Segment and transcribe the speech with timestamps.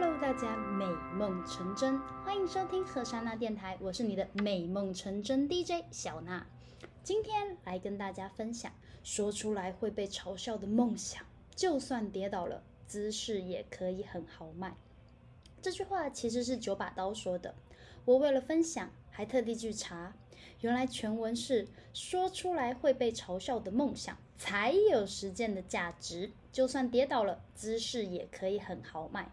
[0.00, 6.46] Hello，大家美梦成真，欢迎收听赫莎娜电台，我是你的美梦成真 DJ 小娜。
[7.02, 8.70] 今天来跟大家分享，
[9.02, 11.26] 说出来会被嘲笑的梦想，
[11.56, 14.76] 就算跌倒了，姿势也可以很豪迈。
[15.60, 17.56] 这句话其实是九把刀说的，
[18.04, 20.14] 我为了分享，还特地去查，
[20.60, 29.32] 原来全文是说出来会被嘲笑的梦想才有实践的价值，就算跌倒了，姿势也可以很豪迈。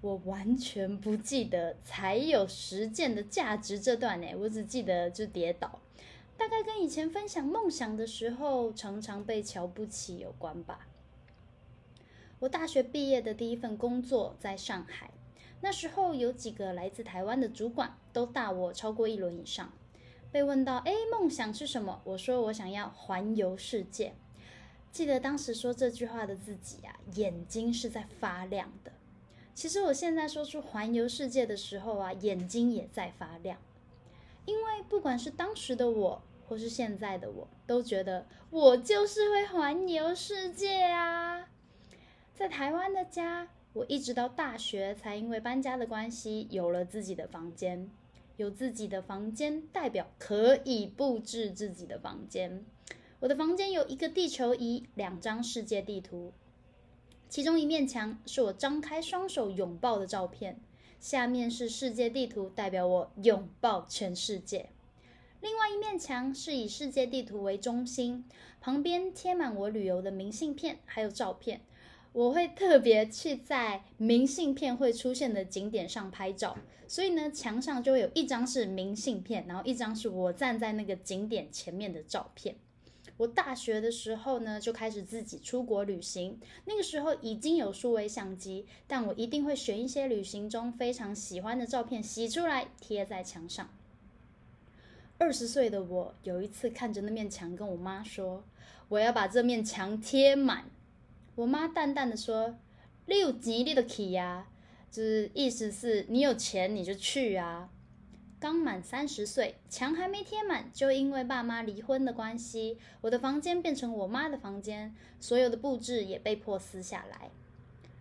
[0.00, 5.80] 我完全不记得才有实践的价值这段呢，我只记得就跌倒，
[6.36, 10.86] 大概跟以前分享梦想的时候常常被瞧不起有关吧。
[12.38, 15.10] 我大学毕业的第一份工作在上海，
[15.60, 19.72] 那时候有几个来自台湾的主管都大我超过一轮以上。
[20.30, 24.14] 被问到哎梦想是什么，我说我想要环游世界。
[24.92, 28.92] 记得当时说这句话的自己啊，眼睛是在发亮的。
[29.58, 33.58] 其实我现在说出环游世界的时候啊，眼睛也在发亮，
[34.44, 41.48] 因为不管是当时的我，或是现在的我，都觉得我就是会环游世界啊。
[42.36, 47.90] 在台湾的家，我一直到大学才因为搬家的关系有了自己的房间。
[48.36, 52.64] 有自己的房间，代表可以布置自己的房间。
[53.18, 56.32] 我的房间有一个地球仪，两张世界地图。
[57.28, 60.58] 其中一面墙是我张开双手拥抱的照片，
[60.98, 64.70] 下面是世界地图，代表我拥抱全世界。
[65.40, 68.24] 另外一面墙是以世界地图为中心，
[68.60, 71.60] 旁边贴满我旅游的明信片还有照片。
[72.12, 76.56] 我会特别去在明信片会出现的景点上拍照，
[76.88, 82.56] 所以呢，墙上就会有一张是明信片，然后一张是我站在那个景点前面的照片。
[83.18, 86.40] 我大学的时候呢，就开始自己出国旅行。
[86.64, 93.68] 那个时候已经有数位相机，但我一定会选一些旅行中非常喜欢的照片洗出来贴在墙上。
[95.18, 98.44] 二十岁的我有一次看着那面墙，跟我妈说
[98.88, 100.70] ：“我要把这面墙贴满。”
[101.34, 102.56] 我妈淡淡的说
[103.06, 104.46] ：“你有钱你就去呀，
[104.92, 107.68] 就是意思是你有钱你就去啊。”
[108.40, 117.30] 刚满三十岁，墙还没贴满，就因为爸妈离婚的关系，我的房间变成我妈的房间，所有的布置也被迫撕下来。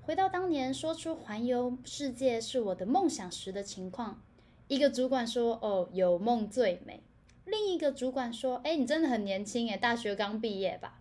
[0.00, 4.22] 回到当年说出环游世界是我的梦想时的情况，
[4.68, 7.02] 一个主管说：“哦，有梦最美。”
[7.44, 10.98] 另一个主管说：“哎，你真的很年轻诶，大学刚毕业吧？”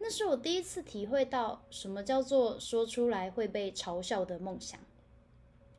[0.00, 4.80] 那是我第一次体会到什么叫做说出来会被嘲笑的梦想。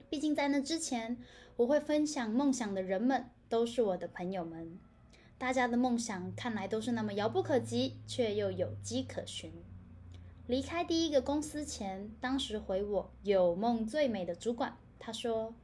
[0.09, 1.18] 毕竟在那之前。
[1.57, 4.78] 我会分享梦想的人们都是我的朋友们，
[5.40, 9.51] 大家的梦想看来都是那么遥不可及，却又有迹可循。
[10.46, 15.56] 离开第一个公司前，当时回我“有梦最美”的主管，他说：“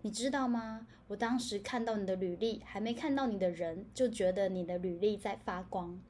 [0.00, 0.86] 你知道吗？
[1.08, 6.00] 我当时看到你的履历，还没看到你的人，就觉得你的履历在发光。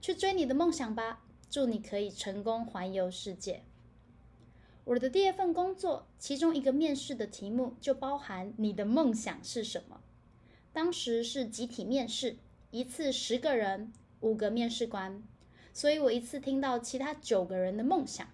[0.00, 3.62] 去追你的梦想吧，祝你可以成功环游世界。”
[4.84, 10.00] 我的第二份工作，其中一个面试的题目就包含你的梦想是什么。
[10.72, 12.36] 当时是集体面试，
[12.72, 15.22] 一次十个人，五个面试官，
[15.72, 18.26] 所以我一次听到其他九个人的梦想。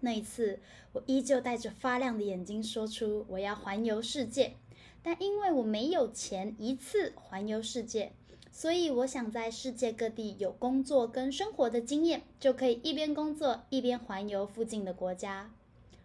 [0.00, 0.60] 那一次，
[0.92, 4.54] 我依旧带着发亮的眼睛说出我要环游世界，
[5.02, 8.12] 但因为我没有钱一次环游世界。
[8.50, 15.52] 所以我想在世界各地有工作跟生活的经验，就可以一边工作一边环游附近的国家，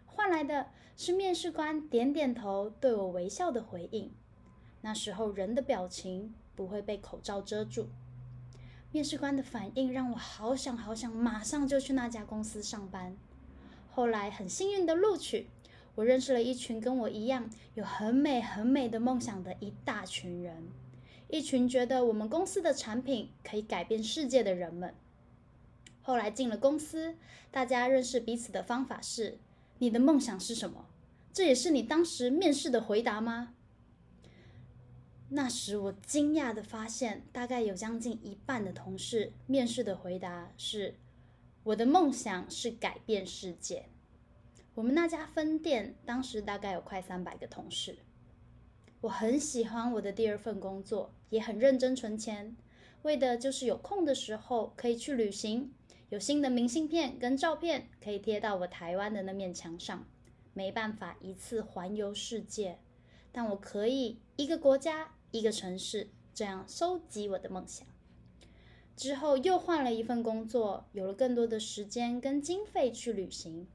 [0.06, 4.12] 换来的是面试官点点头，对我微笑的回应。
[4.82, 7.88] 那时候人的表情不会被口罩遮住，
[8.92, 13.16] 面试官的反应让我好想好想马上就去那家公司上班。
[13.90, 15.48] 后来很幸运的录取，
[15.96, 20.68] 我认识了一群跟我一样有很美很美的梦想的一大群人。
[21.34, 24.94] 一群觉得我们公司的产品可以改变世界的人们，
[26.00, 27.16] 后来进了公司，
[27.50, 29.36] 大家认识彼此的方法是：
[29.78, 30.86] 你的梦想是什么？
[31.32, 33.52] 这也是你当时面试的回答吗？
[35.30, 40.94] 那时我惊讶的发现，大概有将近一半的同事面试的回答是：
[41.64, 43.86] 我的梦想是改变世界。
[44.76, 47.98] 我们那家分店当时大概有快三百个同事。
[49.04, 52.56] 我很喜欢我的第二份工作，也很认真存钱，
[53.02, 55.74] 为的就是有空的时候可以去旅行，
[56.08, 60.06] 有新的明信片跟照片可以贴到我台湾的那面墙上。
[60.54, 62.78] 没办法一次环游世界，
[63.30, 67.86] 但我可以一个国家一个城市这样收集我的梦想。
[68.96, 73.66] 之后又换了一份工作，有了更多的时间跟经费去旅行。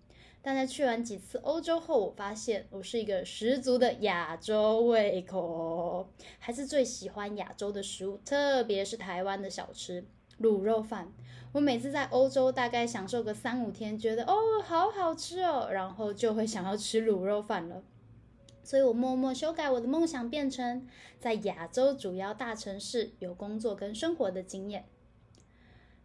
[0.42, 6.10] 但在去完几次欧洲后，我发现我是一个十足的亚洲胃口，
[6.40, 10.06] 还是最喜欢亚洲的食物，特别是台湾的小吃
[10.40, 11.12] 卤肉饭。
[11.52, 17.84] 我每次在欧洲大概享受个三五天，觉得哦好好吃哦，然后就会想要吃卤肉饭了。
[18.64, 20.88] 所以我默默修改我的梦想，变成
[21.20, 24.86] 在亚洲主要大城市有工作跟生活的经验。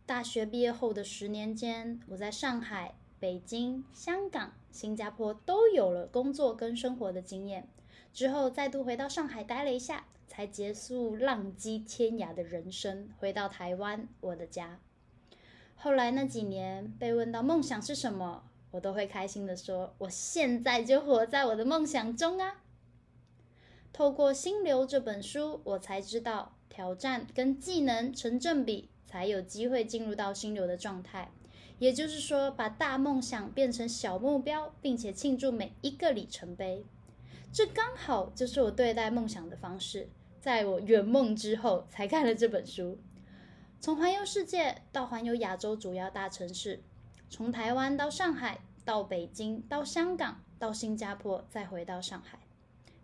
[0.04, 2.96] 大学毕业后的十年间，我在上海。
[3.24, 7.66] 北京、香港、新加坡都有了工作跟生活的经验，
[8.12, 14.78] 之后再度回到上海待了一下，才结束浪迹天涯的人生，回到台湾，我的家。
[15.74, 22.60] 后来那几年被问到梦想是什么，我都会开心的说：“我现在就活在我的梦想中啊！”
[23.94, 31.30] 透过《心流》这本书，我才知道挑战跟技能成正比，才有机会进入到心流的状态。
[31.78, 36.84] 也就是说，把大梦想变成小目标，并且庆祝每一个里程碑，
[37.52, 40.08] 这刚好就是我对待梦想的方式。
[40.40, 42.98] 在我圆梦之后，才看了这本书。
[43.80, 46.82] 从环游世界到环游亚洲主要大城市，
[47.28, 52.38] 从台湾到上海，到北京，到香港，到新加坡，再回到上海，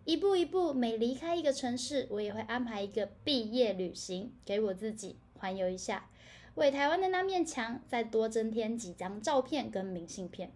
[0.05, 6.09] 一步一步，每离开一个城市，我也会安排一个毕业旅行给我自己，环游一下。
[6.55, 10.51] 为台湾的那面墙再多增添几张照片跟明信片。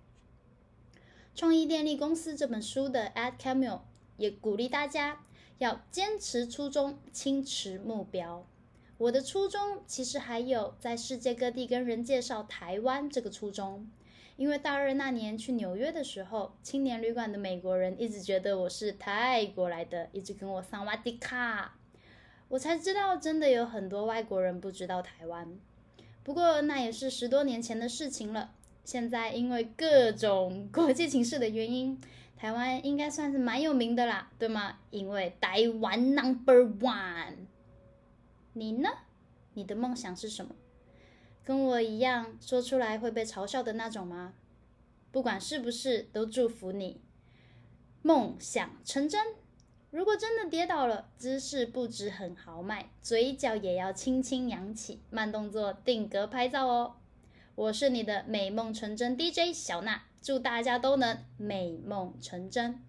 [1.34, 3.82] 创意电力公司这本书的 Ed Camille
[4.18, 5.24] 也鼓励大家
[5.58, 8.46] 要坚持初衷，轻持目标。
[8.98, 13.90] 我的初衷其实还有在世界各地跟人介绍台湾这个初衷。
[14.38, 21.78] 因为大二那年去纽约的时候，青年旅馆的美国人一直觉得我是泰国来的，一直跟我桑瓦迪卡，
[22.50, 25.58] 我才知道真的有很多外国人不知道台湾。
[26.26, 28.50] 不过那也是十多年前的事情了。
[28.84, 32.02] 现在因为各种国际形势的原因，
[32.36, 34.80] 台湾应该算是蛮有名的啦，对吗？
[34.90, 37.46] 因为台湾 Number One。
[38.54, 38.90] 你呢？
[39.54, 40.56] 你的梦想是什么？
[41.44, 44.34] 跟我一样说出来会被嘲笑的那种吗？
[45.12, 47.02] 不管是不是，都祝福你，
[48.02, 49.28] 梦想成真。
[49.96, 56.96] 如果真的跌倒了，姿势不止很豪迈，嘴角也要轻轻扬起，慢动作定格拍照哦。
[57.56, 62.84] 我是你的美梦成真 DJ 小娜，祝大家都能美梦成真。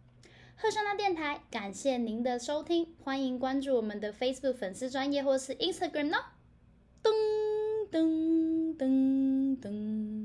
[0.57, 6.25] 赫山娜电台，感谢您的收听，欢迎关注我们的 Facebook 粉丝专业或是 Instagram 哦。
[7.05, 7.13] 噔
[7.89, 10.16] 噔噔噔。